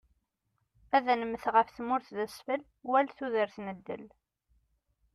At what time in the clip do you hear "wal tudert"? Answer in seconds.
2.89-3.57